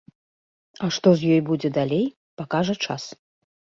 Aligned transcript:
А 0.87 0.87
што 0.95 1.13
з 1.19 1.37
ёй 1.37 1.41
будзе 1.49 1.69
далей, 1.77 2.05
пакажа 2.43 2.75
час. 2.89 3.03